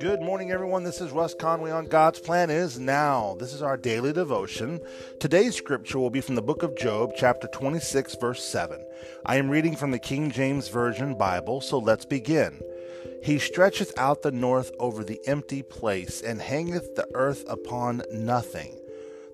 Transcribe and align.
Good 0.00 0.22
morning, 0.22 0.50
everyone. 0.50 0.84
This 0.84 1.02
is 1.02 1.10
Russ 1.10 1.34
Conway 1.34 1.70
on 1.70 1.84
God's 1.84 2.18
Plan 2.18 2.48
Is 2.48 2.78
Now. 2.78 3.36
This 3.38 3.52
is 3.52 3.60
our 3.60 3.76
daily 3.76 4.14
devotion. 4.14 4.80
Today's 5.20 5.54
scripture 5.54 5.98
will 5.98 6.08
be 6.08 6.22
from 6.22 6.34
the 6.34 6.40
book 6.40 6.62
of 6.62 6.78
Job, 6.78 7.10
chapter 7.14 7.46
26, 7.48 8.14
verse 8.14 8.42
7. 8.42 8.82
I 9.26 9.36
am 9.36 9.50
reading 9.50 9.76
from 9.76 9.90
the 9.90 9.98
King 9.98 10.30
James 10.30 10.68
Version 10.68 11.14
Bible, 11.14 11.60
so 11.60 11.76
let's 11.78 12.06
begin. 12.06 12.62
He 13.22 13.38
stretcheth 13.38 13.92
out 13.98 14.22
the 14.22 14.32
north 14.32 14.72
over 14.78 15.04
the 15.04 15.20
empty 15.26 15.62
place, 15.62 16.22
and 16.22 16.40
hangeth 16.40 16.94
the 16.94 17.06
earth 17.12 17.44
upon 17.48 18.02
nothing. 18.10 18.78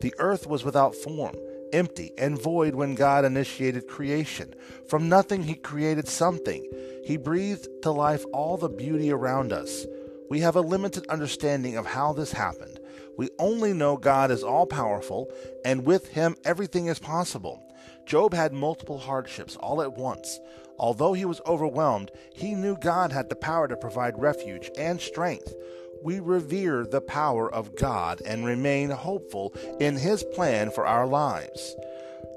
The 0.01 0.13
earth 0.19 0.49
was 0.49 0.65
without 0.65 0.97
form, 0.97 1.37
empty, 1.73 2.13
and 2.19 2.41
void 2.41 2.75
when 2.75 2.95
God 2.95 3.25
initiated 3.25 3.89
creation. 3.89 4.55
From 4.89 5.09
nothing, 5.09 5.43
He 5.43 5.55
created 5.55 6.09
something. 6.09 6.65
He 7.05 7.17
breathed 7.17 7.69
to 7.83 7.91
life 7.91 8.25
all 8.33 8.57
the 8.57 8.69
beauty 8.69 9.11
around 9.11 9.53
us. 9.53 9.87
We 10.31 10.41
have 10.41 10.57
a 10.57 10.61
limited 10.61 11.07
understanding 11.09 11.77
of 11.77 11.87
how 11.87 12.13
this 12.13 12.33
happened. 12.33 12.79
We 13.19 13.29
only 13.39 13.73
know 13.73 13.97
God 13.97 14.31
is 14.31 14.43
all 14.43 14.67
powerful, 14.67 15.31
and 15.65 15.85
with 15.85 16.09
Him 16.09 16.37
everything 16.45 16.87
is 16.87 16.99
possible. 16.99 17.63
Job 18.07 18.35
had 18.35 18.53
multiple 18.53 18.99
hardships 18.99 19.57
all 19.57 19.83
at 19.83 19.97
once. 19.97 20.41
Although 20.79 21.13
he 21.13 21.25
was 21.25 21.41
overwhelmed, 21.47 22.11
he 22.35 22.55
knew 22.55 22.77
God 22.77 23.13
had 23.13 23.29
the 23.29 23.37
power 23.37 23.69
to 23.69 23.77
provide 23.77 24.19
refuge 24.19 24.71
and 24.77 25.01
strength. 25.01 25.55
We 26.03 26.19
revere 26.21 26.85
the 26.85 27.01
power 27.01 27.53
of 27.53 27.77
God 27.77 28.21
and 28.27 28.45
remain 28.45 28.91
hopeful 28.91 29.55
in 29.79 29.97
His 29.97 30.25
plan 30.35 30.71
for 30.71 30.87
our 30.87 31.07
lives. 31.07 31.77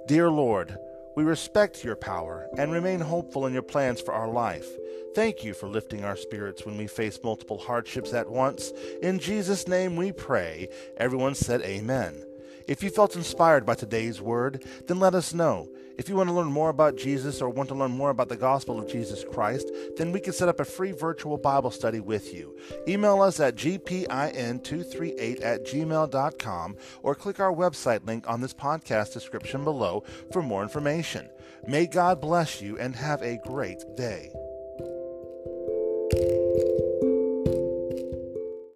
Dear 0.08 0.30
Lord, 0.30 0.78
we 1.16 1.24
respect 1.24 1.84
your 1.84 1.96
power 1.96 2.48
and 2.58 2.72
remain 2.72 3.00
hopeful 3.00 3.46
in 3.46 3.54
your 3.54 3.64
plans 3.64 4.02
for 4.02 4.14
our 4.14 4.28
life. 4.28 4.68
Thank 5.16 5.44
you 5.44 5.54
for 5.54 5.68
lifting 5.68 6.04
our 6.04 6.18
spirits 6.18 6.66
when 6.66 6.78
we 6.78 6.88
face 6.88 7.20
multiple 7.24 7.57
hardships 7.57 8.13
at 8.13 8.30
once. 8.30 8.72
In 9.02 9.18
Jesus' 9.18 9.68
name 9.68 9.96
we 9.96 10.12
pray. 10.12 10.70
Everyone 10.98 11.34
said 11.34 11.62
amen. 11.62 12.24
If 12.68 12.84
you 12.84 12.90
felt 12.90 13.16
inspired 13.16 13.66
by 13.66 13.76
today's 13.76 14.22
word, 14.22 14.66
then 14.88 15.00
let 15.00 15.16
us 15.16 15.34
know. 15.34 15.70
If 15.98 16.10
you 16.10 16.15
want 16.15 16.29
to 16.29 16.35
learn 16.35 16.51
more 16.51 16.70
about 16.70 16.98
Jesus 16.98 17.41
or 17.41 17.49
want 17.49 17.70
to 17.70 17.76
learn 17.76 17.91
more 17.91 18.10
about 18.10 18.29
the 18.29 18.35
gospel 18.35 18.79
of 18.79 18.88
Jesus 18.90 19.24
Christ, 19.32 19.71
then 19.98 20.12
we 20.12 20.20
can 20.20 20.34
set 20.34 20.49
up 20.49 20.60
a 20.60 20.65
free 20.65 20.91
virtual 20.91 21.38
Bible 21.38 21.71
study 21.71 21.99
with 21.99 22.34
you. 22.34 22.57
Email 22.88 23.21
us 23.21 23.40
at 23.40 23.55
gpin238 23.55 25.43
at 25.43 25.66
gmail.com 25.66 26.77
or 27.04 27.16
click 27.16 27.40
our 27.40 27.54
website 27.54 28.05
link 28.05 28.29
on 28.29 28.41
this 28.41 28.54
podcast 28.54 29.13
description 29.13 29.63
below 29.63 30.04
for 30.32 30.41
more 30.41 30.63
information. 30.63 31.29
May 31.68 31.88
God 31.88 32.21
bless 32.21 32.62
you 32.62 32.77
and 32.77 32.96
have 32.96 33.21
a 33.21 33.40
great 33.46 33.84
day. 33.96 34.32